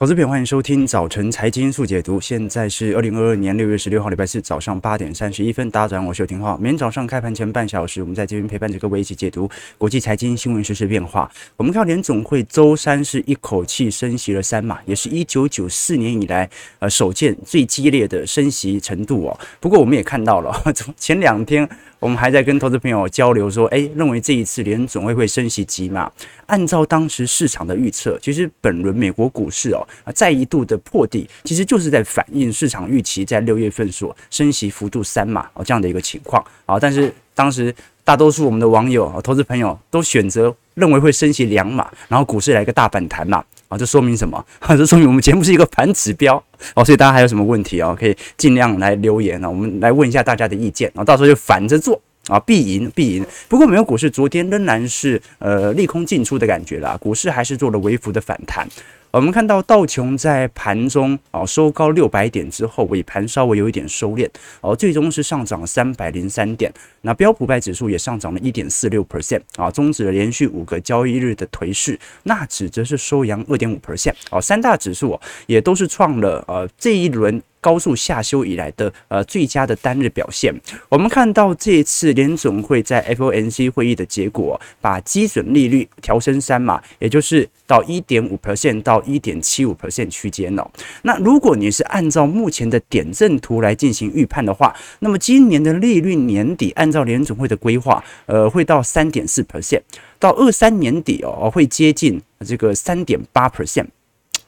[0.00, 2.20] 投资品，欢迎收听早晨财经速解读。
[2.20, 5.68] 现在是二零二二年六月十六号，礼拜四早上八点三十一分。
[5.72, 6.56] 大家早上好，我是有廷浩。
[6.56, 11.28] 每天早上开盘前半小时，我们在这边陪伴着各位一起解读国际财经新闻实、时变化。
[11.56, 19.40] 我们看到联总会周三是一口气升息了三码，也是一九九四年以来呃首见最激烈的升息程度哦。
[19.58, 20.62] 不过我们也看到了，
[20.96, 21.68] 前两天
[22.00, 26.10] 我们还在跟投资朋友交流说，哎，认为这一次联总会会升息几码。
[26.46, 36.78] 按照当时市场的预测，其实本轮美国股市哦啊再一度的破底，其实就是在反映市场预期在六月份所升息幅度三码哦这样的一个情况啊。
[36.78, 44.44] 但是当时大多数我们的网友啊投资朋友都选择认为会升息两码，然后股市来个大反弹嘛啊，这说明什么？
[44.68, 46.42] 这说明我们节目是一个反指标
[46.74, 46.84] 哦。
[46.84, 52.00] 所以大家还有什么问题哦，可以尽量来留言啊，我们来问一下大家的意见啊，到时候就反着做。
[52.28, 53.24] 啊，必赢必赢。
[53.48, 58.68] 不过，美国股市昨天仍然是呃利空进出的感觉啦，股市还是做了微幅的反弹。
[59.10, 64.28] 我们看到道琼在盘中啊收高六百点之后，尾盘稍微有一点收敛，
[64.60, 66.72] 哦，最终是上涨三百零三点。
[67.00, 71.98] 那标普百指数也上涨了一点四六 percent 啊，终止了连续五个交易日的颓势。
[72.24, 77.42] 纳指则是收阳二点五 percent 哦，三大指数也都是创了呃这一轮。
[77.68, 80.50] 高速下修以来的呃最佳的单日表现，
[80.88, 90.66] 我们看到这次联总会在 FOMC 会议的结果，把基准利率调升三码，也就是到一点五 percent 到一点七五 percent 区间哦。
[91.02, 99.82] 那如果你是按照目前的点阵图来进行预判的话，那么今年的利率年底按照联总会的规划，呃会到三点四 percent，
[100.18, 103.88] 到二三年底哦会接近这个三点八 percent。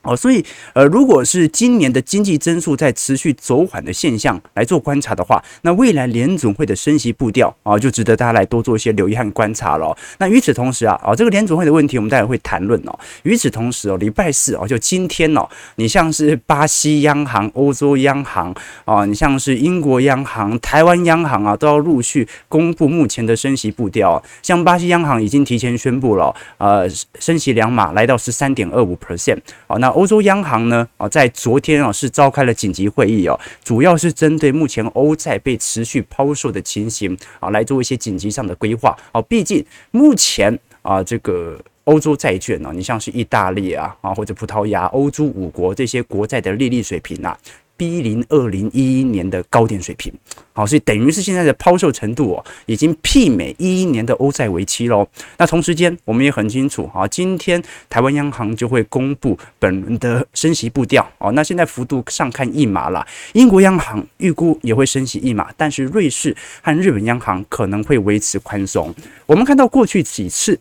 [0.02, 9.94] 哦，所以呃，如果是今年的经济增速在持续走缓的现象来做观察的话，那未来联总会的升息步调啊，就值得大家来多做一些留意和观察了。
[10.18, 12.98] 那与此同时啊，啊，这个联总会的问题我们待会会谈论哦。
[13.24, 24.22] 与此同时哦，礼拜四哦，就今天哦，你像是巴西央行、欧洲央行啊，你像是英国央行、台湾央行啊，都要陆续公布目前的升息步调。
[24.42, 29.38] 像巴西央行已经提前宣布了，呃，升息两码来到十三点二五 percent。
[29.66, 30.86] 好，那欧洲央行呢？
[30.96, 38.96] 啊，在昨天啊是召开了紧急会议哦，主要是针对目前欧债被持续抛售的情形啊，来做一些紧急上的规划。
[39.12, 47.36] 啊，毕竟目前啊，这个欧洲债券呢，你像是意大利啊啊或者葡萄牙、欧洲五国这些国债的利率水平啊。
[47.80, 50.12] 逼临二零一一年的高点水平，
[50.52, 55.08] 好，所以等于是现在的抛售程度哦，已经媲美一一年的欧债危机喽。
[55.38, 61.32] 那同时间，我们也很清楚啊，今天台湾央行就会公布本轮的升息步调哦。
[61.32, 68.94] 那现在幅度上看一码了，英国央行预估也会升息一码，但是瑞士和日本央行可能会维持宽松。
[69.24, 70.60] 我们看到过去几次。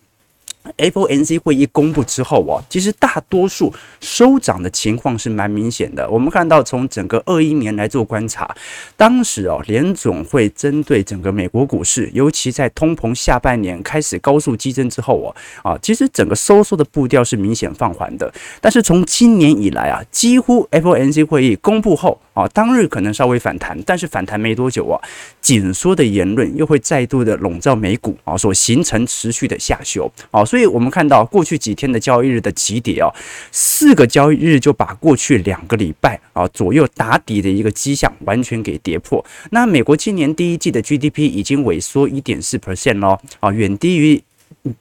[0.78, 6.08] FOMC 会议公布之后哦，其实大多数收涨的情况是蛮明显的。
[6.10, 8.54] 我们看到从整个二一年来做观察，
[8.96, 18.32] 当时哦联总会针对整个美国股市，尤其在通膨下半年开始高速激增之后哦，啊，其实整个收缩的步调是明显放缓的。
[18.62, 25.00] 但是从今年以来啊，几乎 FOMC 会议公布后啊，当日可能稍微反弹，但是反弹没多久啊，
[25.42, 30.46] 紧缩的言论又会再度的笼罩美股啊，所形成持续的下修啊。
[30.50, 33.14] 所以，我们看到过去几天的交易日的急跌哦，
[33.52, 39.24] 四个交易日就把过去两个礼拜啊左右打底的一个迹象完全给跌破。
[39.52, 44.20] 那美国今年第一季的 GDP 已经萎缩一点四 percent 咯，啊，远低于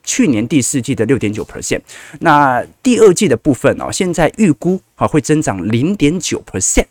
[0.03, 1.83] 去年第四季的六点九 percent。
[2.21, 6.87] 那第二季的部分哦，现在预估啊会增长零点九 percent，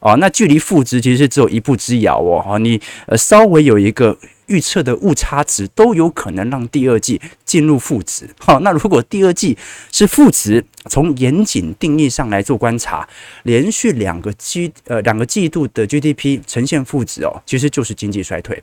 [0.00, 4.18] 哦，那距离负值其实是只有一步之遥哦，哈，你呃稍微有一个。
[4.48, 8.28] 预测的误差值都有可能让第二季进入负值。
[8.38, 9.56] 好，那如果第二季
[9.92, 13.08] 是负值，从严谨定义上来做观察，
[13.44, 18.62] 连续两个季呃两个季度的 GDP 呈现负值哦，其实就是经济衰退。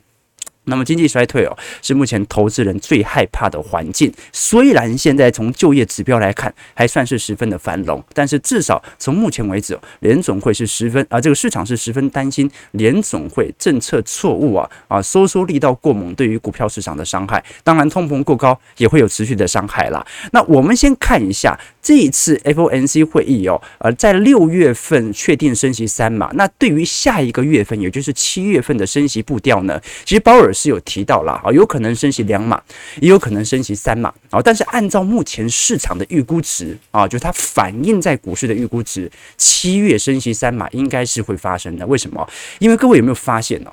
[0.66, 4.12] 那么经济衰退哦，是目前投资人最害怕的环境。
[4.32, 17.42] 虽然现在从就业指标来看，还算是十分的繁荣，但是至少从目前为止，联总会是十分啊，这个市场是十分担心联总会政策错误啊啊，收缩力道过猛，对于股票市场的伤害。
[17.62, 20.04] 当然，通膨过高也会有持续的伤害啦。
[20.32, 26.28] 那我们先看一下这一次 FOMC 会议哦，呃，在六月份确定升息三嘛。
[26.34, 30.52] 那对于下一个月份，也就是七月份的升息步调呢，其实鲍尔。
[30.56, 32.60] 是有提到了啊，有可能升息两码，
[33.00, 34.40] 也有可能升息三码啊。
[34.42, 41.86] 但是按照目前市场的预估值啊，就它反映在股市的预估值，七月升息三码应该是会发生的。
[41.86, 42.26] 为什么？
[42.58, 43.70] 因为各位有没有发现呢？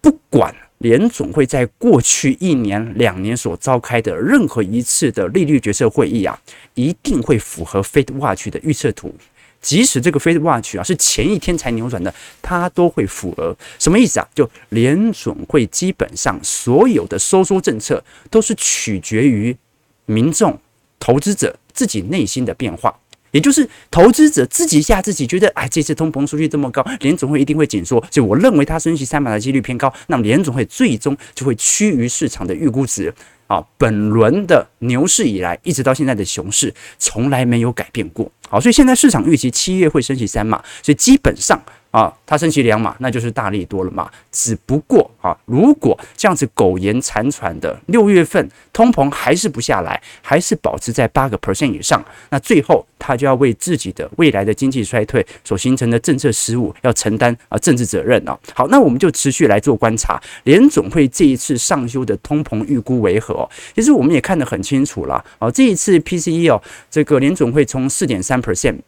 [0.00, 6.38] 不管联总会在过去一年、两年所召开的任何一次的利率决策会议啊，
[6.74, 9.14] 一定会符合 Fed Watch 的预测图。
[9.64, 13.56] 即使这个 Fed Watch 啊是前一天才扭转的，它都会符合。
[13.78, 14.28] 什么意思啊？
[14.34, 19.56] 就联准会基本上所有的收缩政策都是取决于
[20.04, 20.60] 民众、
[21.00, 22.94] 投资者自己内心的变化。
[23.30, 29.92] 也就是投资者自己吓自己，觉得哎，这次通膨数据这么高，联总会一定会紧缩，所以我认为它升息三码的几率偏高。
[30.06, 33.12] 那么联总会最终就会趋于市场的预估值
[33.46, 33.64] 啊。
[33.78, 38.30] 本轮的牛市以来，一直到现在的熊市，从来没有改变过。
[38.48, 41.62] 好，所以现在市场预期七月会升起三码，所以基本上。
[41.94, 44.10] 啊，它升息两码，那就是大力多了嘛。
[44.32, 58.36] 只不过啊，如果这样子苟延残喘的六月份通膨还是不下来，还是保持在八个 percent 以上，那最后他就要为自己的未来的经济衰退所形成的政策失误要承担啊政治责任啊。
[58.52, 63.48] 好，那我们就持续来做观察，联总会这一次上修的通膨预估为何？
[63.72, 68.78] 其实我们也看得很清楚了啊，这一次 PCE 哦，这个联总会从四点三 percent。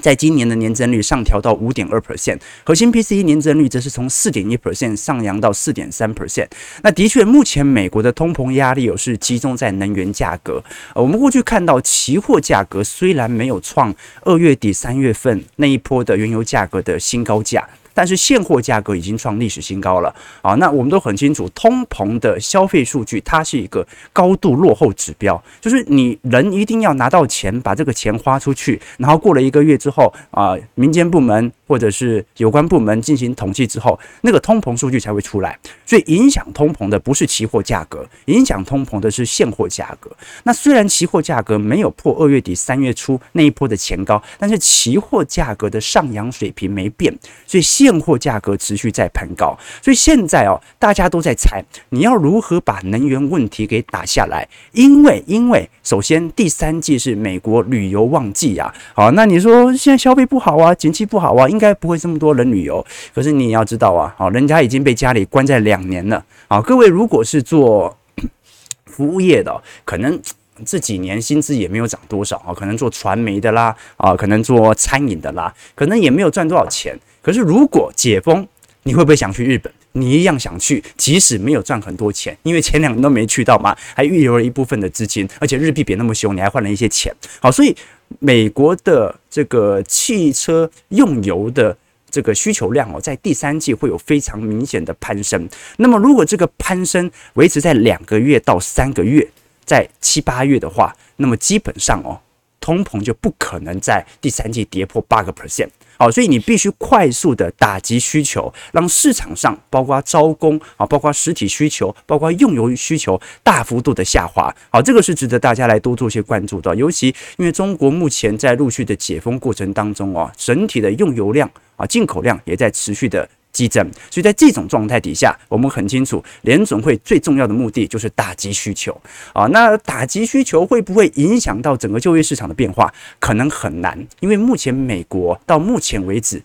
[0.00, 6.48] 在今年的年增率上调到五点二 percent，核心 PCE 年增率则是从四点一 percent 上扬到四点三 percent。
[6.82, 10.62] 那的确，目前美国的通膨压力有是集中在能源价格。
[10.94, 17.68] 呃，我们过去看到期货价格虽然没有创二月底三月份那一波的原油价格的新高价。
[17.94, 20.54] 但是现货价格已经创历史新高了啊！
[20.54, 35.58] 那我们都很清楚，通膨的消费数据它是一个高度落后指标，就是你人一定要拿到钱，把这个钱花出去，然后过了一个月之后啊，民间部门或者是有关部门进行统计之后，那个通膨数据才会出来。
[35.84, 40.10] 所以影响通膨的不是期货价格，影响通膨的是现货价格。
[40.44, 47.12] 那虽然期货价格没有破二月底三月初那一波的前高，但是期货价格的上扬水平没变，
[47.46, 47.62] 所以。
[47.82, 54.48] 现货价格持续在攀高，所以现在哦，大家都在猜你要如何把能源问题给打下来。
[54.70, 62.84] 因为，因为首先第三季是美国旅游旺季呀，好，那你说现在消费不好啊，景气不好啊，应该不会这么多人旅游。
[63.12, 66.24] 可是你也要知道啊，好，人家已经被家里关在两年了。
[66.46, 67.98] 好，各位如果是做
[68.86, 70.20] 服务业的，可能
[70.64, 76.96] 这几年薪资也没有涨多少啊，可能做传媒的啦，啊，可能做餐饮的啦，可能也没有赚多少钱。
[77.22, 78.46] 可是，如果解封，
[78.82, 79.72] 你会不会想去日本？
[79.92, 87.14] 你一样想去，即使没有赚很多钱，因为前两年都没去到嘛，还预留了一部分的资金，而且日币贬那么凶，你还换了一些钱。
[87.40, 87.76] 好，所以
[88.18, 91.76] 美国的这个汽车用油的
[92.10, 95.48] 这个需求量哦，在第三季会有非常明显的攀升。
[95.76, 99.28] 那么，如果这个攀升维持在两个月到三个月，
[99.64, 102.18] 在七八月的话，那么基本上哦，
[102.60, 105.68] 通膨就不可能在第三季跌破八个 percent。
[106.02, 114.52] 好，所以你必须快速的打击需求，让市场上包括招工啊，包括实体需求，包括用油需求大幅度的下滑。
[114.70, 123.28] 好，这个是值得大家来多做些关注的，尤其因为中国目前在陆续的解封过程当中啊，整体的用油量啊，进口量也在持续的。
[123.52, 128.98] 激增，所以在这种状态底下，我们很清楚，联准会最重要的目的就是打击需求
[129.32, 129.46] 啊。
[129.48, 132.92] 那打击需求会不会影响到整个就业市场的变化？
[133.18, 136.42] 可能很难，因为目前美国到目前为止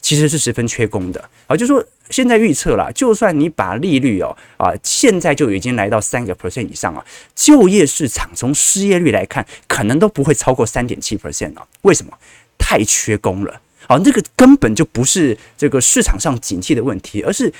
[0.00, 1.56] 其实是十分缺工的啊。
[1.56, 7.04] 就说现在预测了，就算你把利率哦啊，现在就已经来到三个 percent 以上了，
[7.34, 11.66] 就业市场从失业率来看，可能都不会超过三点七 percent 了。
[11.82, 12.12] 为什么？
[12.56, 13.60] 太缺工了。
[13.88, 17.52] 好，这个根本就不是这个市场上景气的问题，而是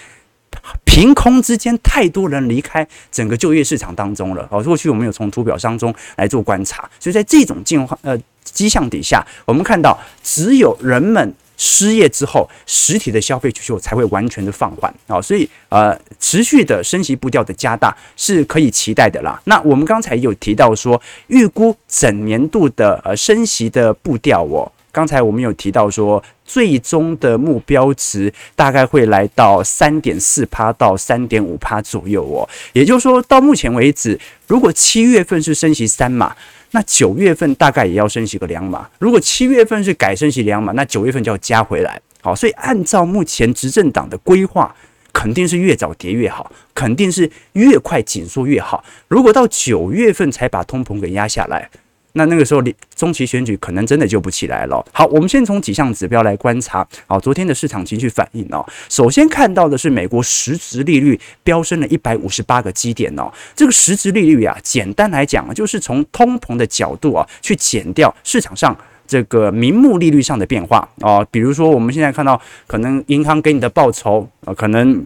[0.84, 4.46] 凭空之间太多人离开整个就业市场当中了。
[4.50, 14.92] 好，过去我们有从图表当中来做观察，所以在这种进化呃迹象底下，我们看到只有人们失业之后，实体的消费需求才会完全的放缓。
[15.08, 19.40] 好，所以呃持续的升息步调的加大是可以期待的啦。
[19.44, 24.70] 那我们刚才有提到说，预估整年度的呃升息的步调哦。
[24.94, 32.48] 刚才我们有提到说，最终的目标值大概会来到三点四趴到三点五趴左右哦。
[32.72, 36.36] 也就是说，到目前为止，如果七月份是升息三码，
[36.70, 38.88] 那九月份大概也要升息个两码。
[39.00, 42.00] 如果七月份是改升息两码，那九月份就要加回来。
[42.22, 44.72] 好，所以按照目前执政党的规划，
[45.12, 48.84] 肯定是越早跌越好，肯定是越快紧缩越好。
[49.08, 51.68] 如果到九月份才把通膨给压下来。
[52.16, 52.62] 那那个时候，
[52.94, 54.84] 中期选举可能真的救不起来了。
[54.92, 56.86] 好，我们先从几项指标来观察。
[57.08, 63.30] 好，昨天的市场情绪反应哦，首先看到的是美国实质利率飙升了一百五十八个基点哦。
[63.56, 68.76] 这个实质利率啊，简单来讲啊，就是从通膨的角度啊，去减掉市场上
[69.08, 71.26] 这个名目利率上的变化啊。
[71.32, 75.04] 比如说，我们现在看到可能银行给你的报酬啊，可能。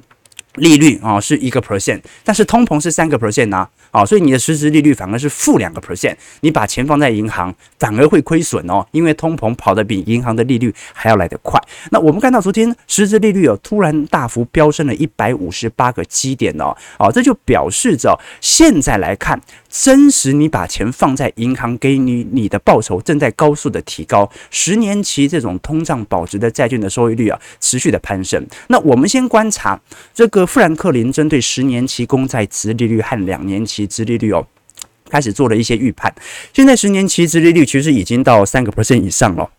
[0.58, 11.60] 利率啊是一个 percent，但是通膨是三个 percent 啊，啊，所以你的实质利率反而是负两个 percent，你把钱放在银行反而会亏损哦，因为通膨跑得比银行的利率还要来得快。
[11.90, 19.40] 那我们看到昨天实质利率哦突然大幅飙升了一百五十八个基点哦，啊，这就表示着现在来看。
[19.70, 28.44] 真实，你把钱放在银行，给你你的报酬正在高速的提高，十年期这种通胀保值的债券的收益率啊，持续的攀升。
[28.68, 29.78] 那我们先观察
[30.14, 34.46] 这个富兰克林针对十年期公债殖利率和两年期殖利率哦，
[35.10, 36.12] 开始做了一些预判。
[36.54, 39.50] 现在十年期殖利率其实已经到三个 percent 以上了。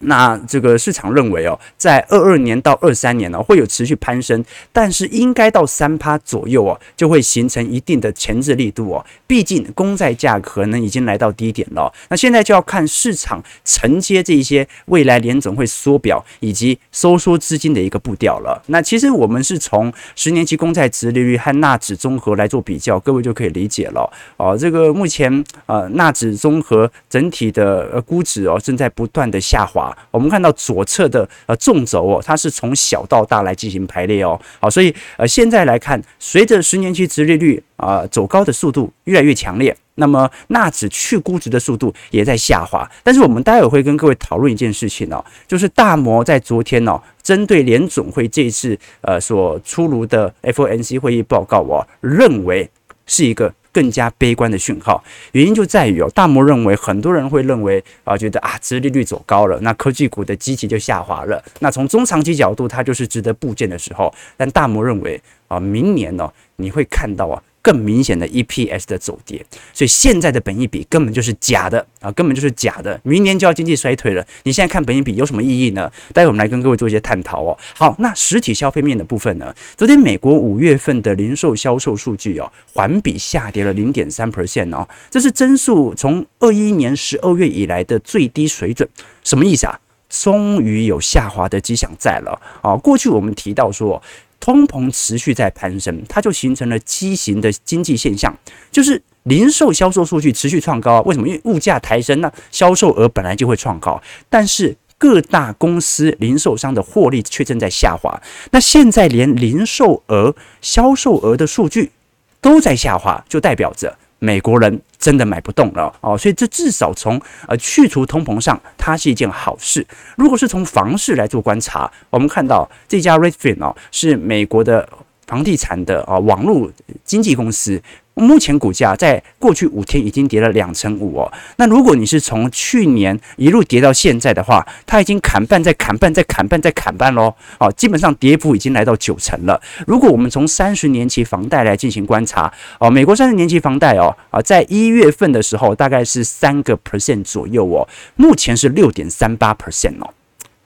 [0.00, 4.42] 那这个市场认为哦，在二二年到二三年呢，会有持续攀升，
[4.72, 9.04] 但是应该到三趴左右哦，就会形成一定的前置力度哦。
[9.26, 11.92] 毕竟公债价可能已经来到低点了。
[12.08, 18.62] 那现在就要看市场承接这些未来联总会缩表以及收缩资金的一个步调了。
[18.66, 24.56] 那其实我们是从十年期公债殖利率和纳指综合来做比较，各位就可以理解了哦。
[24.58, 29.89] 这个目前呃纳指综合整体的呃估值哦正在不断的下滑。
[30.10, 42.90] 我们看到左侧的呃纵轴哦，它是从小到大来进行排列哦，好，所以呃现在来看，随着十年期殖利率啊走高的速度越来越强烈，那么纳指去估值的速度也在下滑。
[43.02, 52.68] 但是我们待会会跟各位讨论一件事情哦，就是大摩在昨天哦，针对联准会这一次呃所出炉的 FOMC 会议报告哦，认为
[53.06, 53.52] 是一个。
[53.72, 61.42] 更加悲观的讯号，原因就在于哦，大摩认为很多人会认为啊，觉得啊，殖利率走高了，那科技股的基期就下滑了。
[61.60, 64.12] 那从中长期角度，它就是值得部件的时候。
[64.36, 67.42] 但大摩认为啊，明年呢，你会看到啊。
[67.62, 72.98] 更明显的 EPS 的走跌，所以现在的本益比根本就是假的啊，根本就是假的。
[73.02, 75.90] 明年就要经济衰退了，你现在看本益比有什么意义呢？
[76.14, 77.56] 待会我们来跟各位做一些探讨哦。
[77.74, 79.54] 好，那实体消费面的部分呢？
[79.76, 88.88] 昨天美国五月份的零售销售数据哦，环比下跌了零点三 percent 哦，这是增速从二一年十二月以来的最低水准。
[89.22, 89.78] 什么意思啊？
[90.08, 92.74] 终于有下滑的迹象在了啊。
[92.76, 94.02] 过去我们提到说。
[94.40, 98.36] 通膨持续在攀升，它就形成了畸形的经济现象，
[98.72, 101.02] 就是零售销售数据持续创高。
[101.02, 101.28] 为什么？
[101.28, 108.20] 因为物价抬升，那销售额本来就会创高，但是各大公司零售商的获利却正在下滑。
[108.50, 111.92] 那现在连零售额、销售额的数据
[112.40, 113.96] 都在下滑，就代表着。
[114.20, 119.84] 美国人真的买不动了哦，所以这至少从呃去除通膨上，它是一件好事。
[120.16, 124.88] 如果是从房市来做观察，我们看到这家 Redfin 哦，是美国的
[125.26, 126.70] 房地产的啊网络
[127.04, 127.82] 经纪公司。
[128.20, 131.32] 目前股价在过去五天已经跌了两成五哦。
[131.56, 137.34] 那如果你是从去年一路跌到现在的话，它已经砍半，再砍半，再砍半，再砍半喽。
[137.58, 139.60] 哦，基本上跌幅已经来到九成了。
[139.86, 150.12] 如果我们从三十年期房贷来进行观察，哦，美国三十年期房贷哦，啊，在一月份的时候大概是三个 percent 左右哦，目前是六点三八 percent 哦。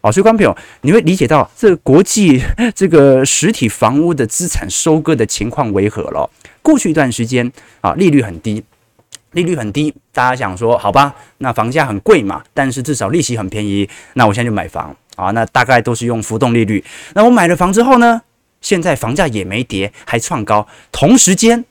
[0.04, 2.38] 哦，所以观众朋友，你会理解到这个国际
[2.76, 6.28] 这个实体房屋的资产收割的情况为何了。
[6.61, 8.62] 过去一段时间啊，利率很低，
[9.32, 16.84] 利率很低，大家想说好吧，那房价很贵嘛，但是至少利息很便宜，那我现在就买房啊，那大概都是用浮动利率。
[17.14, 18.20] 那我买了房之后呢，
[18.61, 21.64] 现在房价也没跌，还创高，同时间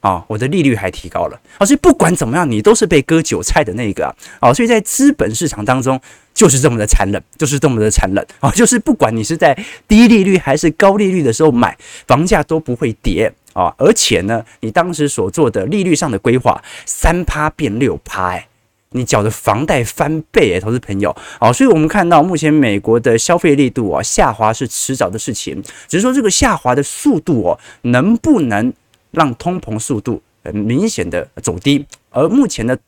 [0.00, 1.40] 啊，我的利率还提高了。
[1.58, 6.00] 啊，所以不管怎么样，你都是被割韭菜的那个啊，啊，所以在资本市场当中
[6.34, 8.26] 就是这么的残忍，就是这么的残忍。
[8.40, 11.76] 啊，就是不管你是在低利率还是高利率的时候买，
[12.06, 13.32] 房价都不会跌。
[13.52, 18.46] 啊，而且呢，你当时所做的利率上的规划，三趴变六趴，哎，
[18.90, 28.72] 你缴的房贷翻倍，哎，投资朋友，好，所以我们看到目前美国的消费力度啊下滑是迟早的事情，只是说这个下滑的速度哦，能不能
[29.10, 32.78] 让通膨速度很明显的走低，而目前的。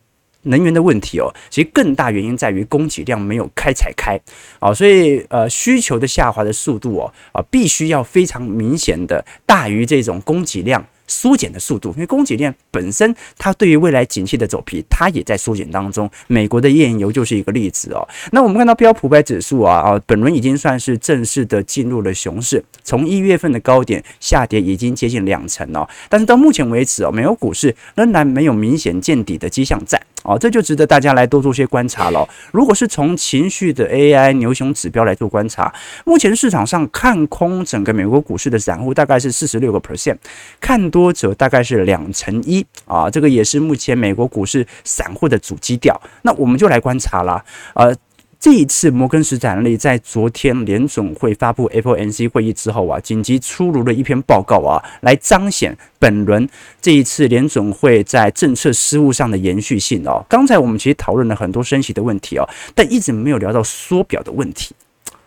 [0.45, 4.21] 能源的问题哦，其实更大原因在于供给量没有开采开
[4.59, 10.85] 啊，所以呃需求的下滑的速度哦啊，必须要非常明显的大于这种供给量。
[11.13, 16.11] 缩减的速度，因为供给链本身它对于未来景气的走皮，它也在缩减当中。
[16.27, 18.09] 美国的页岩油就是一个例子哦。
[18.33, 25.87] 那我们看到标普百指数啊啊，本轮已经算是正式的进入了熊市，从一月份的高点下跌已经接近两成哦。
[26.09, 32.29] 但是到目前为止哦，美国股市仍然没有明显见底的迹象在哦，这就值得大家来多做些观察了。
[32.51, 35.73] 如果是从情绪的 AI 牛熊指标来做观察，
[36.05, 40.17] 目前市场上看空整个美国股市的散户大概是四十六个 percent，
[40.61, 41.13] 看多。
[41.13, 46.01] 者大概是两成一啊，这个也是目前美国股市散户的主基调。
[46.23, 47.95] 那我们就来观察了，呃，
[48.43, 56.49] 这一次摩根士丹利在昨天联总会发布 FOMC 会议之后啊，紧急出炉了一篇报告啊，来彰显本轮
[56.81, 60.27] 这一次联总会在政策失误上的延续性哦。
[60.29, 64.75] 刚才我们其实讨论了很多升息的问题哦，但一直没有聊到缩表的问题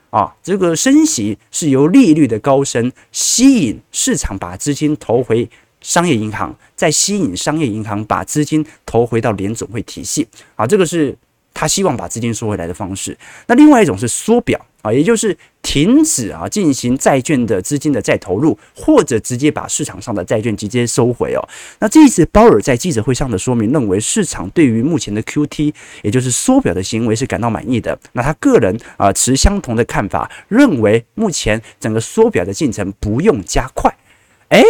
[0.10, 0.36] 啊。
[0.44, 10.68] 这个升息是由利率的高升吸引市场把资金投回商业银行，再吸引商业银行把资金投回到联总会体系啊。
[10.68, 11.18] 这个是。
[11.56, 21.42] 他希望把资金收回来的方式，那另外一种是缩表啊，也就是停止啊进行债券的资金的再投入，或者直接把市场上的债券直接收回哦。
[21.80, 27.98] 那这一次鲍尔在记者会上的说明，认为市场对于目前的 QT，也就是缩表的行为是感到满意的。
[28.12, 33.96] 那他个人啊持相同的看法，认为目前整个缩表的进程不用加快。
[34.50, 34.62] 诶。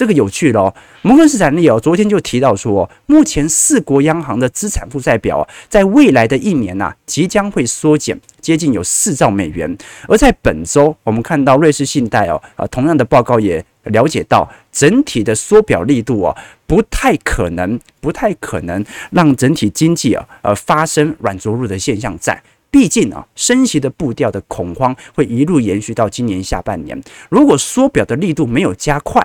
[0.00, 9.76] 这个有趣了，摩根士丹利哦，昨天就提到说，目前四国央行的资产负债表在未来的一年呐，即将会缩减接近有四兆美元。
[10.08, 16.34] 而在本周，我们看到瑞士信贷哦，啊，同样的报告也了解到，整体的缩表力度哦，
[16.66, 22.42] 不太可能，不太可能让整体经济啊，呃，发生软着陆的现象在。
[22.70, 26.98] 毕竟啊，升息的步调的恐慌会一路延续到今年下半年。
[27.28, 29.20] 如果缩表的力度没有加快，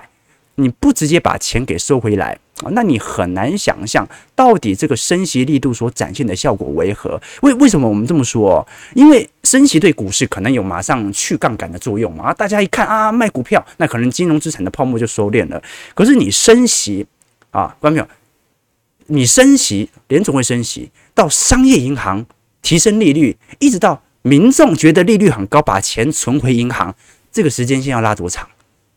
[0.56, 7.20] 你不直接把钱给收回来啊，那你很难想象到底这个升息力度所展现的效果为何？
[7.42, 8.66] 为为什么我们这么说？
[8.94, 12.32] 因为升息对股市可能有马上去杠杆的作用嘛。
[12.32, 15.62] 大家一看啊，卖股票，那可能金融资产的泡沫就收敛了。
[15.94, 17.06] 可是你升息
[17.50, 22.24] 啊，观众朋友，你升息，联总会升息，到商业银行
[22.62, 26.94] 提升利率，一直到民众觉得利率很高，把钱存回银行，
[27.30, 28.48] 这个时间线要拉多长？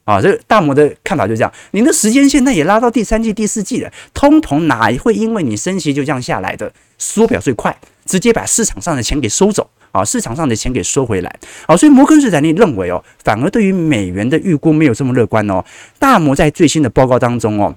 [0.10, 1.54] 啊，这大摩的看法就是这样。
[1.70, 6.74] 你的时间线那也拉到第三季、第四季了，通膨哪会因为你升息就这样下来的？
[6.98, 11.40] 缩表最快，直接把市场上的钱给收走啊，市场上的钱给收回来。
[11.68, 15.64] 啊，所以摩根士丹利认为哦，反而对于美元的预估没有这么乐观哦。
[16.00, 17.76] 大摩在最新的报告当中哦，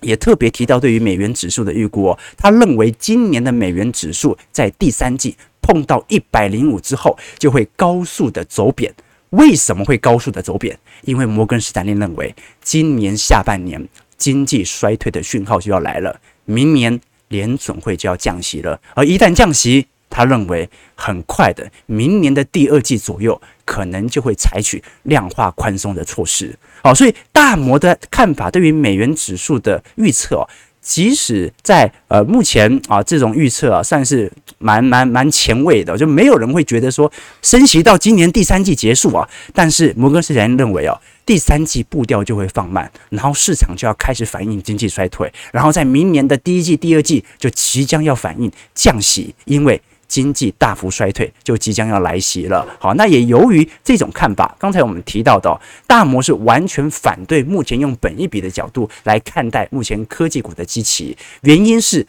[0.00, 8.92] 也特别提到对于美元指数的预估哦，他认为今年的美元指数在第三季碰到一百零五之后，就会高速的走贬。
[9.30, 10.78] 为什么会高速的走贬？
[11.02, 16.98] 因为摩根士丹利认为，今年下半年经济衰退的讯号就要来了，明年
[17.28, 18.80] 联准会就要降息了。
[18.94, 26.58] 而一旦降息，他认为很快的，明年的第二季左右，可能就会采取量化宽松的措施。
[26.82, 30.48] 好，所以大摩的看法对于美元指数的预测哦。
[30.88, 39.28] 即使在呃目前啊，这种预测啊算是蛮蛮蛮前卫的，就没有人会觉得说升息到今年第三季结束啊。
[39.52, 49.78] 但是摩根士丹认为啊，第三季步调就会放慢，然后市场就要开始反映经济衰退，然后在明年的第一季、第二季就即将要反映降息，因为。
[50.08, 52.66] 经济大幅衰退就即将要来袭了。
[52.80, 61.16] 好，那也由于这种看法，刚才我们提到的大摩是完全反对目前用本益比的角度来看待目前科技股的基期。
[61.42, 62.04] 原因是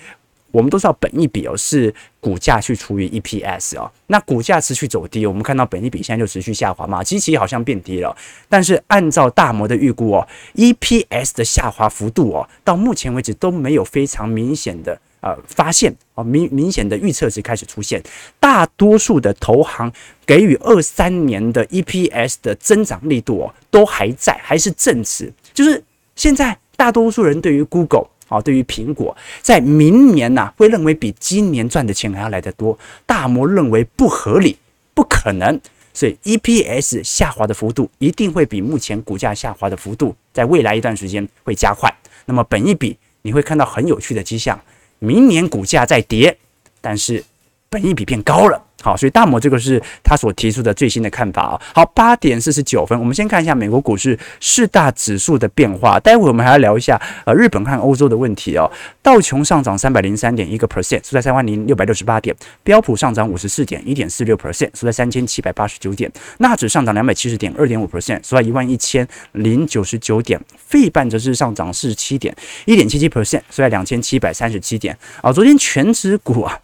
[0.51, 8.15] 我们都知道本益比哦是股价去除以 EPS 哦，那股价持续走低，我们看到本益比现在就持续下滑嘛，基期好像变低了。
[8.47, 14.99] 但是按照大摩的预估哦，EPS 的下滑幅度哦，到目前为止都没有非常明显的。
[15.21, 18.01] 呃，发现啊，明明显的预测值开始出现，
[18.39, 19.91] 大多数的投行
[20.25, 25.31] 给予二三年的 EPS 的增长力度哦，都还在，还是正值。
[25.53, 25.83] 就是
[26.15, 32.77] 现在大多数人对于 Google 啊，对于苹果，在明年呐、啊，会认为比今年赚的钱还要来得多。
[33.05, 34.57] 大摩认为不合理，
[34.93, 35.59] 不可能，
[35.93, 41.93] 所以 EPS 下滑的幅度一定会比目前股价下滑的幅度，在未来一段时间会加快。
[42.25, 44.57] 那么本一比你会看到很有趣的迹象。
[44.99, 46.37] 明年股价再跌，
[46.81, 47.23] 但是
[47.69, 48.65] 本益比变高了。
[48.81, 51.61] 好，所以大摩这个是他所提出的最新的看法啊。
[51.75, 55.99] 好，八点四十九分，我们先看一下美国股市四大指数的变化。
[55.99, 58.71] 待会我们还要聊一下呃日本和欧洲的问题哦。
[59.03, 74.97] 道琼上涨三百零三点一个 percent，收在三万零六百六十八点；标普上涨五十四点一点四六 percent，收在三千七百八十九点；纳指上涨两百七十点二点五 percent，收在一万一千零九十九点；费半则是上涨四十七点一点七七 percent，收在两千七百三十七点。
[75.21, 76.57] 啊，昨天权值股啊。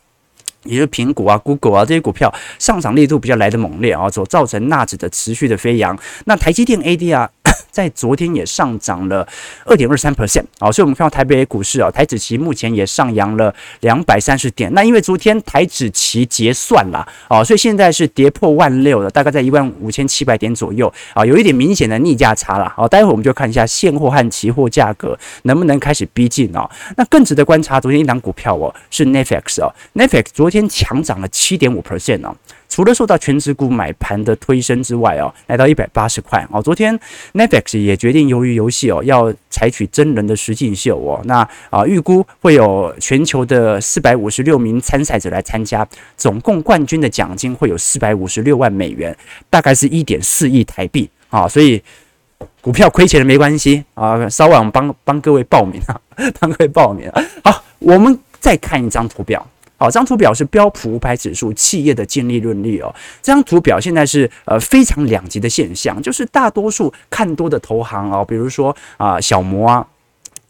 [0.65, 5.97] 也就是苹果啊、Google 啊这些股票上涨力度比较来的猛烈啊，所造成纳指的持续的飞扬。
[6.25, 7.29] 那台积电 ADR
[7.75, 9.27] 在昨天也上涨了
[9.65, 14.73] 二点二三 percent 啊，所以我们看到台北股市啊，台指期目前也上扬了两百三十点。
[14.73, 22.71] 那因为昨天台指期结算了啊，所以现在是跌破万六了，大概在一万五千七百点左右啊，有一点明显的逆价差了。
[22.77, 26.69] 好，待会我们就看一下现货和期货价格能不能开始逼近啊。
[26.95, 30.65] 那更值得观察，昨天一档股票哦是 Netflix 哦，Netflix 昨天。
[30.75, 32.35] 强涨了七点五 percent 哦，
[32.67, 36.61] 除了受到全职股买盘的推升之外哦，来到一百八十块哦。
[36.61, 36.99] 昨天
[37.33, 41.21] Netflix 也决定由于游戏哦，要采取真人的实景秀哦。
[41.25, 49.15] 那啊，预估会有全球的四百五十六名参赛者来参加，总共冠军的奖金会有四百五十六万美元，
[49.49, 51.47] 大概是一点四亿台币啊。
[51.47, 51.81] 所以
[52.61, 55.99] 股票亏钱了没关系啊，稍晚帮帮各位报名啊，
[56.39, 57.09] 帮各位报名。
[57.43, 59.47] 好，我们再看一张图表。
[59.85, 62.91] 好，这张图表是标普五百指数企业的净利润率哦。
[63.21, 69.87] 这张图表现在是呃非常两极的现象，就是大多数看多的投行哦，比如说啊小摩啊，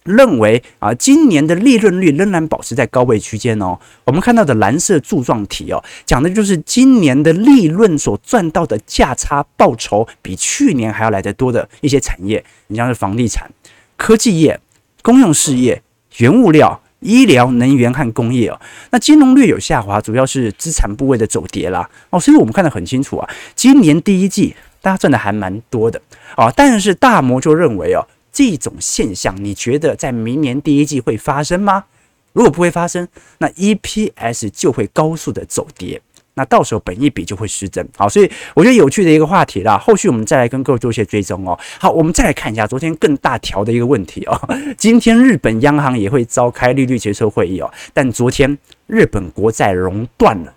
[0.05, 3.77] 认为啊今年的利润率仍然保持在高位区间哦。
[4.05, 13.51] 我们看到的蓝色柱状体哦，讲的就是今年的利润所赚到的价差报酬比去年还要来得多的一些产业，你像是房地产、
[13.97, 14.61] 科技业、
[15.01, 15.81] 公用事业、
[16.19, 16.81] 原物料。
[17.05, 26.01] 医疗、能源和工业哦，那金融略有下滑，主要是资产部位的走跌啦哦，所以我们看得很清楚啊，今年第一季大家赚的还蛮多的
[26.35, 31.85] 啊，但是大摩就认为哦，这种现象你觉得在明年第一季会发生吗？
[32.33, 36.01] 如果不会发生，那 EPS 就会高速的走跌。
[36.35, 41.57] 那到时候本一笔就会失真，好，所以我觉得有趣的一个话题啦，后续我们再来跟各位做一些追踪哦。
[41.79, 44.39] 好，我们再来看一下昨天更大条的一个问题哦。
[44.77, 50.53] 今天日本央行也会召开利率决策会议哦，但昨天日本国债熔断了。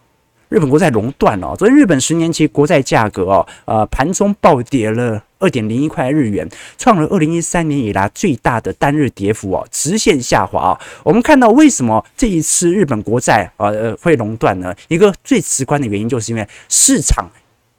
[0.48, 10.78] 日本国债熔断了，昨天日本十年期国债价格啊，呃，盘中暴跌了二点零一块日元，创了二零一三年以来最大的单日跌幅哦，直线下滑。
[11.02, 14.74] 我们看到为什么这一次日本国债呃会熔断呢？
[14.88, 17.30] 一个最直观的原因就是因为市场。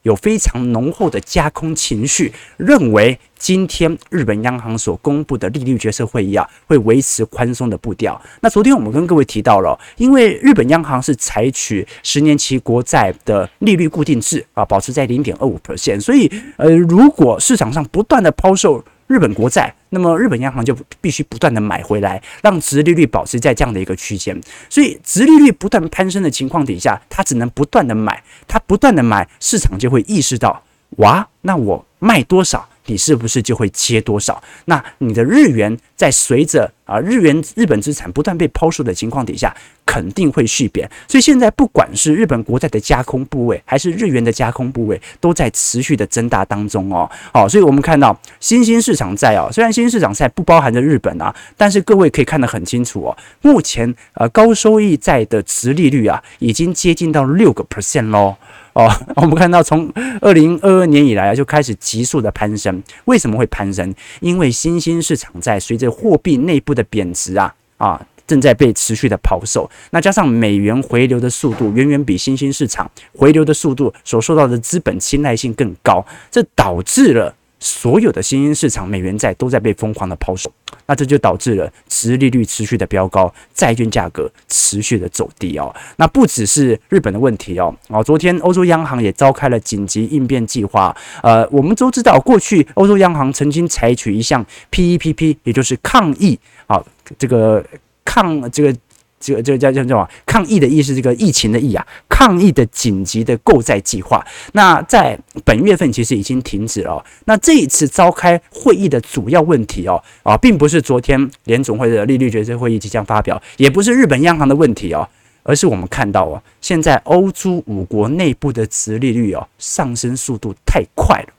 [0.10, 8.20] 有非常浓厚的加空情绪，认为今天日本央行所公布的利率决策会议啊，会维持宽松的步调。
[8.42, 18.84] 那昨天我们跟各位提到了，因为日本央行是采取十年期国债的利率固定制啊，保持在零点二五 percent，所以呃，如果市场上不断的抛售。
[19.10, 24.40] 日本国债，那么日本央行就必须不断的买回来，让殖利率保持在这样的一个区间。
[24.70, 30.64] 所以殖利率不断攀升的情况底下，它只能不断的买，它不断的买，市场就会意识到，
[30.98, 32.68] 哇，那我卖多少？
[32.90, 34.42] 你是不是就会接多少？
[34.66, 40.90] 那你的日元在随着啊日元日本资产不断被抛售的情况底下，肯定会续贬。
[41.08, 47.10] 所以现在不管是日本国债的加空部位，还是日元的加空部位，都在持续的增大当中哦。
[47.32, 53.18] 好，所以我们看到新兴市场债哦，虽然新兴市场债不包含着日本啊，但是各位可以看得很清楚哦。
[53.42, 58.36] 目前呃高收益债的殖利率啊，已经接近到六个 percent 喽。
[58.74, 62.82] 哦， 我们看到从二零二二年以来啊，就开始急速的攀升。
[63.06, 63.94] 为什么会攀升？
[64.20, 69.70] 因为新兴市场在随着货币内部的贬值啊啊，正在被持续的抛售。
[69.92, 77.36] 那加上美元回流的速度远远比新兴市场回流的速度所受到的资本青睐性更高，这导致了。
[77.60, 80.52] 所有的新兴市场美元债都在被疯狂的抛售，
[80.86, 85.74] 那这就导致了殖利率持续的飙高，债券价格持续的走低哦。
[85.98, 90.96] 那不只是日本的问题哦，哦，昨天欧洲央行也召开了紧急应变计划。
[91.22, 96.84] 呃，我们都知道，过去欧洲央行曾经采取一项 PEPP，也就是抗疫啊，
[97.18, 97.64] 这个
[98.06, 98.76] 抗这个。
[99.20, 100.10] 这个这个叫叫什么？
[100.26, 104.26] 抗疫的意思，这个疫情的疫啊，抗疫的紧急的购债计划。
[104.54, 107.04] 那在本月份其实已经停止了。
[107.26, 115.08] 那这一次召开会议的主要问题哦啊，并不是昨天联总会的利率决策会议即将发表，也不是日本央行的问题哦，
[115.44, 121.34] 而是我们看到哦，现在欧洲五国内部的殖利率哦上升速度太快了。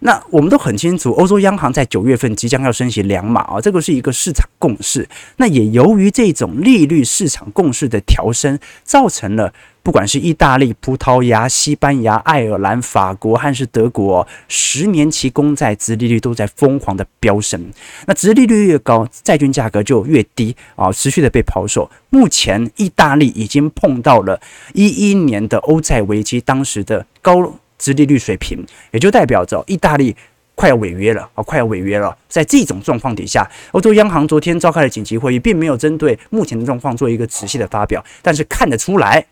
[0.00, 5.08] 那我们都很清楚，欧洲央行在九月份即将要升息两码啊，这个是一个市场共识。
[5.36, 17.70] 那也由于这种利率市场共识的调升，造成了不管是意大利、葡萄牙、西班牙、爱尔兰、法国还是德国，十年期公债殖利率都在疯狂的飙升。
[18.06, 21.90] 那殖利率越高，债券价格就越低啊，持续的被抛售。
[22.08, 24.40] 目前，意大利已经碰到了
[24.72, 27.54] 一一年的欧债危机当时的高。
[27.84, 30.16] 殖利率水平，也就代表着意大利
[30.54, 32.16] 快要违约了啊，快要违约了。
[32.30, 39.26] 在这种状况底下，欧洲央行昨天召开了紧急会议，并没有针对目前的状况做一个仔细的发表，但是看得出来，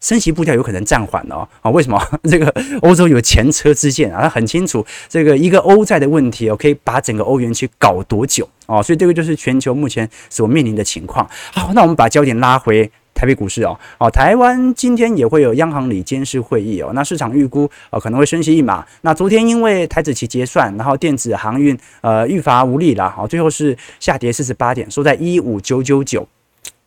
[0.00, 1.70] 升息步调有可能暂缓了啊。
[1.70, 2.02] 为什么？
[2.24, 11.28] 这个欧洲有前车之鉴啊，他很清楚这个一个欧债的问题哦，可以把整个欧元区搞多久啊，所以这个就是全球目前所面临的情况。
[11.52, 12.90] 好，那我们把焦点拉回。
[13.18, 18.86] 台北股市哦，哦，台湾今天也会有央行理监事会议哦，那市场预估呃可能会升息一码。
[19.00, 26.24] 那昨天因为台子期结算，然后电子航运呃愈发无力了，好，最后是下跌四十八点，收在一五九九九。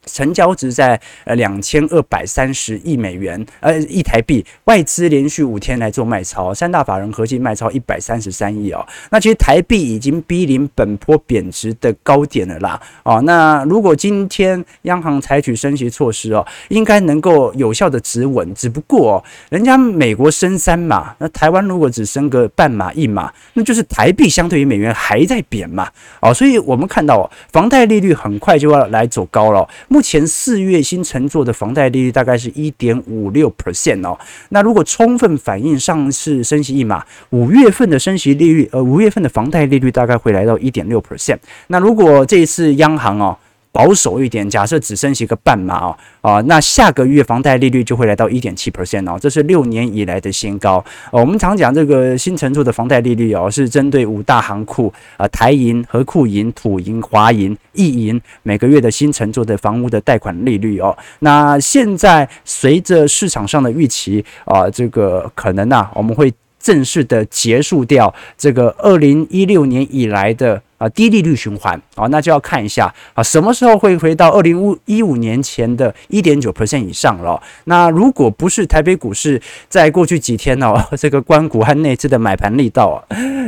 [0.06, 8.86] 成交值在呃两千二百三十亿美元，呃一台币，外资连续五天来做卖超，三大法人合计卖超一百三十三亿哦。
[9.12, 18.52] 那其实台币已经逼临本波贬值的高点了啦，哦，那如果今天央行采取升息措施哦，应该能够有效的止稳。
[18.56, 25.90] 只不过，人家美国升三码，那台湾如果只升个半码一码，那就是台币相对于美元还在贬嘛，
[26.22, 29.68] 哦，所以我们看到哦，房贷利率很快就要来走高了。
[29.92, 34.18] 目前四月新乘坐的房贷利率大概是一点五六 percent 哦。
[34.48, 41.38] 那如果充分反映上次升息一码，五月份的升息利率，呃，五月份的房贷利率大概会来到一点六 percent。
[41.68, 43.38] 那如果这一次央行哦，
[43.72, 50.84] 保守一点，假设只升息个半码哦，啊，那下个月房贷利率就会来到一点七 percent 哦，这是六年以来的新高。
[51.12, 60.98] 我们常讲这个新乘坐的房贷利率哦，是针对五大行库啊，台银、和库银、土银、华银、一银每个月的新乘坐的房屋的贷款利率哦。
[61.20, 70.62] 那现在随着市场上的预期啊，这个可能啊，我们会正式的结束掉这个二零一六年以来的。
[70.82, 77.40] 啊，低利率循环啊，那就要看一下啊，什么时候会回到二零五一五年前的一点九 percent 以上了。
[77.66, 79.40] 那如果不是台北股市
[79.70, 82.98] 在过去几天哦， 这个关谷和内资的买盘力道啊，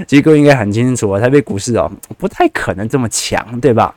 [0.05, 3.95] 机构应该很清楚啊，台北股市哦，不太可能这么强，对吧？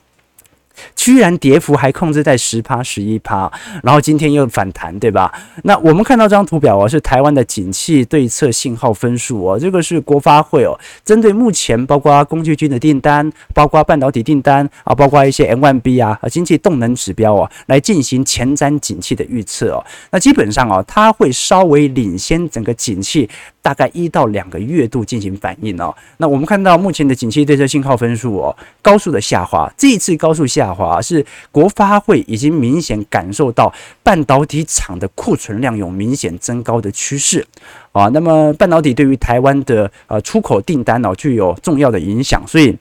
[0.95, 3.51] 居然跌幅还控制在十趴、十一趴，
[3.83, 5.33] 然后今天又反弹，对吧？
[5.63, 19.85] 那我们看到这张图表哦，是台湾的景气对策信号分数哦，这个是国发会哦，针对目前包括工具军的订单、包括半导体订单啊，包括一些 M1B 啊经济动能指标哦，来进行前瞻景气的预测哦。
[20.11, 23.29] 那基本上哦，它会稍微领先整个景气
[23.67, 25.93] 大概一到两个月度进行反应哦。
[26.19, 30.73] 那我们看到目前的景气对策信号分数哦，高速的下滑，这一次高速下。
[30.77, 37.47] 滑是国发会已经明显感受到半导体厂的库存量有明显增高的趋势
[37.93, 38.11] 啊。
[38.13, 42.77] 那么半导体对于台湾的呃出口订单哦具有重要的影响，所以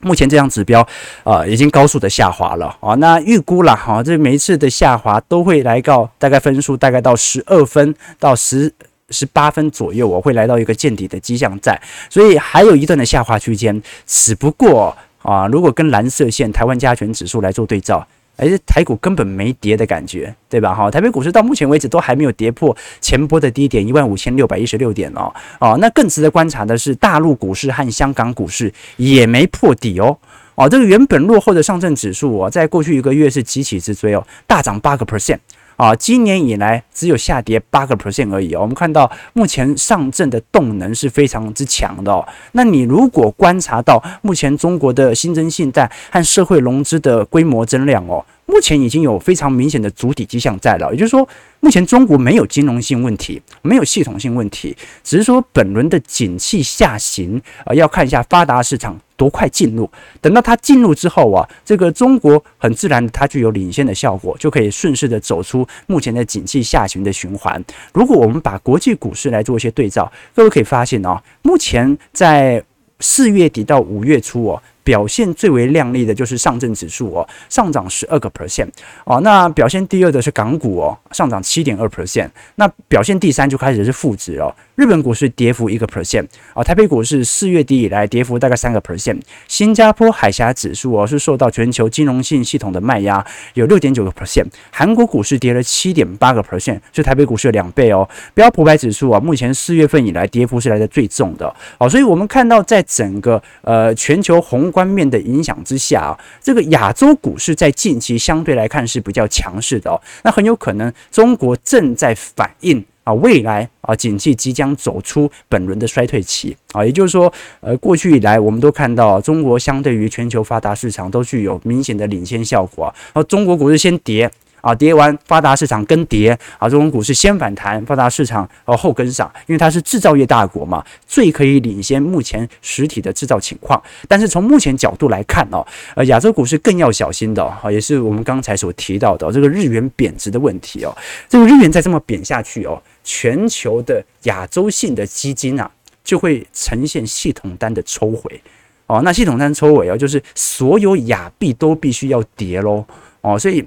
[0.00, 0.84] 目前这张指标
[1.22, 2.94] 啊已经高速的下滑了啊。
[2.96, 8.72] 那预估了哈，这每一次的下滑都会来到大概分数大概到十二分到十
[9.10, 14.96] 十八分左右，我会来到一个见底的迹象在，所以还有一段的下滑区间，只不过。
[15.20, 20.72] 啊，如果跟蓝色线台湾加权指数来做对照，哎，台股根本没跌的感觉，对吧？
[20.72, 25.30] 哈，台北股市到目前为止都还没有跌破前波的低点一万五千六百一十六点哦。
[25.58, 30.16] 哦，那更值得观察的是，大陆股市和香港股市也没破底哦。
[30.54, 35.38] 哦，这个原本落后的上证指数哦，在过去一个月是急起直追哦，大涨八个 percent。
[35.78, 38.62] 啊，今年以来只有下跌八个 percent 而已哦。
[38.62, 42.26] 我们看到目前上证的动能是非常之强的哦。
[42.52, 48.24] 那你如果观察到目前中国的新增信贷和社会融资的规模增量哦。
[48.50, 51.28] 目前已经有非常明显的主体迹象在了，也就是说，
[51.60, 59.88] 目前中国没有金融性问题，没有系统性问题，只是说本轮的景气下行啊，要看一下发达市场多快进入。
[60.22, 67.62] 等到它进入之后啊，这个中国很自然它具有领先的效果，就可以顺势的走出目前的景气下行的循环。
[67.92, 72.64] 如果我们把国际股市来做一些对照，各位可以发现啊，目前在
[73.00, 74.62] 四月底到五月初哦。
[74.88, 78.68] 表现最为亮丽的就是上证指数哦，上涨十二个 percent
[79.04, 79.20] 哦。
[79.20, 82.30] 那表现第二的是港股哦，上涨七点二 percent。
[82.54, 84.50] 那表现第三就开始是负值哦。
[84.76, 86.24] 日本股市跌幅一个 percent
[86.54, 89.20] 啊，台北股市四月底以来跌幅大概三个 percent。
[89.46, 93.22] 新加坡海峡指数哦是受到全球金融性系统的卖压，
[93.52, 94.46] 有六点九个 percent。
[94.70, 98.08] 韩国股市跌了七点八个 percent，是台北股市的两倍哦。
[98.32, 101.86] 标普百指数啊，目前四月份以来跌幅是来的最重的哦。
[101.86, 110.00] 所以我们看到在整个呃全球宏观面的影响之下啊，这个亚洲股市在近期相对来看是比较强势的哦。
[110.22, 124.30] 那很有可能中国正在反映啊未来啊景气即将走出本轮的衰退期啊，也就是说，呃过去以来我们都看到中国相对于全球发达市场都具有明显的领先效果啊，而中国股市先跌。
[124.60, 133.80] 啊，跌完发达市场跟跌啊，中国股市先反弹，发达市场呃后跟上，因为它是制造业大国嘛，最可以领先目前实体的制造情况。
[134.06, 140.96] 但是从目前角度来看哦，呃，亚洲股市更要小心的哦，也是我们刚才所提到的这个日元贬值的问题哦。
[141.28, 145.70] 这个日元再这么贬下去哦，全球的亚洲性的基金啊，
[146.02, 148.40] 就会呈现系统单的抽回
[148.86, 149.00] 哦。
[149.04, 152.84] 那系统单抽回哦，就是所有亚币都必须要跌喽
[153.20, 153.64] 哦，所以。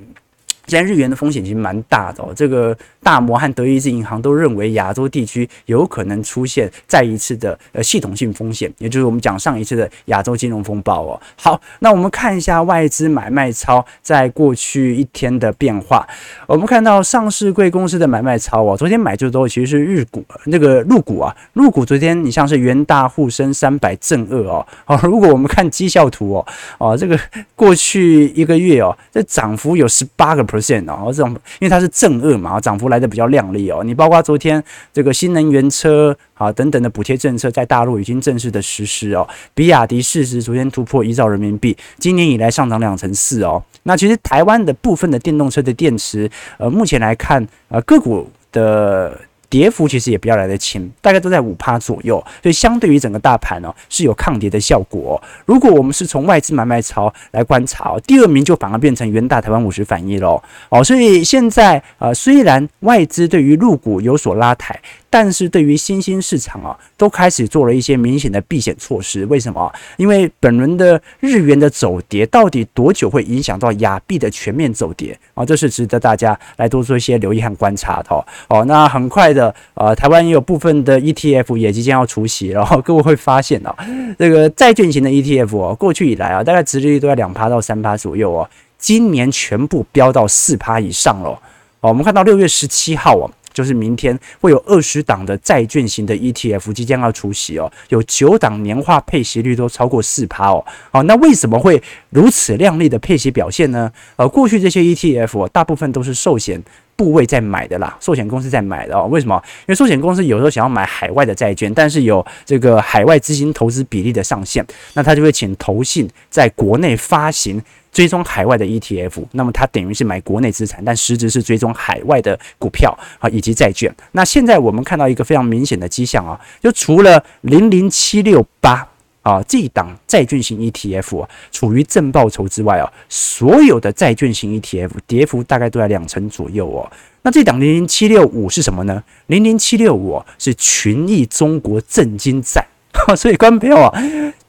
[0.71, 11.21] 现在日元的风险其实蛮大的哦，这个大摩和德意志银行都认为亚洲地区有可能出现再一次的呃系统性风险，也就是我们讲上一次的亚洲金融风暴哦。
[11.35, 16.07] 好，那我们看一下外资买卖超在过去一天的变化。
[16.47, 24.65] 我们看到上市贵公司的买卖超哦，昨天买最多其实是日股那个入股啊，入股昨天你像是元大、沪深三百、正二哦。
[24.85, 27.19] 好，如果我们看绩效图哦，哦这个
[27.57, 30.60] 过去一个月哦，这涨幅有十八个 percent。
[30.61, 33.83] 线哦，这种因为它是正二嘛，涨幅来的比较亮丽哦。
[33.83, 39.27] 你包括昨天这个新能源车啊等等的补贴政策在大陆已经正式的实施哦。
[39.53, 43.63] 比亚迪市值昨天突破一兆人民币，今年以来上涨两成四哦。
[43.83, 49.19] 那其实台湾的部分的电动车的电池，呃，目前来看，呃，个股的。
[49.51, 55.21] 跌幅其实也比较来得轻，大概都在五趴左右，所以相对于整个大盘哦，是有抗跌的效果。
[55.45, 60.81] 如果我们是从外资买卖潮来观察，第二名就反而变成元大台湾五十反一喽哦。
[60.81, 64.79] 所以现在呃，虽然外资对于入股有所拉抬。
[65.11, 69.25] 但是对于新兴市场啊，都开始做了一些明显的避险措施。
[69.25, 69.71] 为什么？
[69.97, 75.45] 因为本轮的日元的走跌，到底多久会影响到亚币的全面走跌啊？
[75.45, 78.25] 这是值得大家来多做一些留意和观察的哦。
[78.47, 83.75] 哦，那很快的，呃，台湾也有部分的 ETF 也即将要出席，然 后各位会发现啊，
[84.17, 91.37] 这个债券型的 ETF 哦，过去以来啊，大概殖利率都在两趴到三趴左右哦，今年全部飙到四趴以上了。
[91.81, 93.29] 哦，我们看到六月十七号哦。
[93.53, 100.65] 就是明天会有二十档的债券型的 ETF 即将要出席哦，有九档年化配息率都超过四趴哦。
[100.91, 103.91] 好，那为什么会如此亮丽的配息表现呢？
[104.15, 106.61] 呃，过去这些 ETF 大部分都是寿险
[107.01, 109.07] 部位在买的啦，寿险公司在买的哦。
[109.09, 109.41] 为什么？
[109.61, 117.59] 因为寿险公司有时候想要买海外的债券，但是有这个海外资金投资比例的上限，那他就会请投信在国内发行。
[117.91, 123.93] 追踪海外的 ETF，那么它等于是买国内资产，但实质是追踪海外的股票啊以及债券。
[124.13, 128.87] 那现在我们看到一个非常明显的迹象啊，就除了零零七六八
[129.21, 136.89] 啊这一档债券型 ETF 啊处于正报酬之外啊，所有的债券型 ETF 跌幅大概都在两成左右哦。
[137.23, 139.03] 那这档零零七六五是什么呢？
[139.27, 142.65] 零零七六五是群益中国政金债，
[143.15, 143.93] 所以观众朋友啊，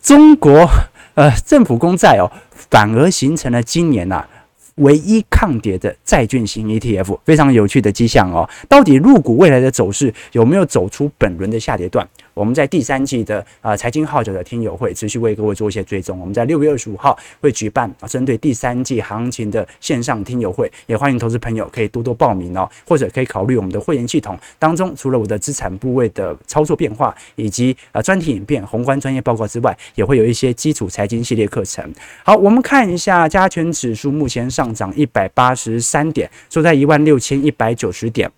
[0.02, 0.68] 中国
[1.14, 2.30] 呃政府公债哦。
[2.70, 4.26] 反而形成了今年呐、
[4.76, 8.48] 唯一抗跌的债券型 ETF，非常有趣的迹象哦。
[8.66, 12.08] 到底陆股未来的走势有没有走出本轮的下跌段？
[12.34, 16.18] 我们在第三季的啊财经号角的听友会持续为各位做一些追踪。
[16.18, 31.84] 我们在六月二十五号会举办针对第三季行情的线上听友会，也欢迎投资朋友可以多多报名哦，或者可以考虑我们的会员系统当中，除了我的资产部位的操作变化以及啊专题影片、宏观专业报告之外，也会有一些基础财经系列课程。
[32.24, 38.30] 好，我们看一下加权指数目前上涨一百八十三点，收在一万六千一百九十点。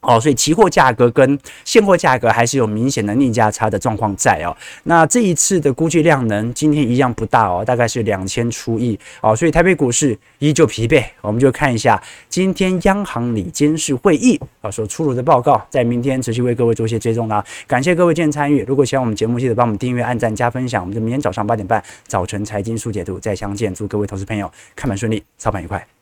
[0.00, 4.56] 哦，所以期货价格跟现货价格还是有明显的逆价差的状况在哦。
[4.84, 9.36] 那这一次的估计量能今天一样不大哦，大概是两千出亿哦。
[9.36, 17.44] 所以台北股市依旧疲惫，我们就看一下今天央行里监事会议啊所出炉的报告，在明天持续为各位做一些追踪啦。
[17.66, 20.82] 感谢各位今天参与，如果喜欢我们节目，记得帮我们订阅、按赞、加分享。
[20.82, 25.99] 我们就明天早上八点半早晨财经速解读再相见，祝各位投资朋友看盘顺利，操盘愉快。